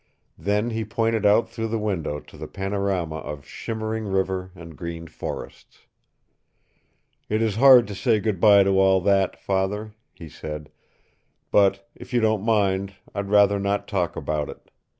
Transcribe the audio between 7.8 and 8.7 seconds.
to say good by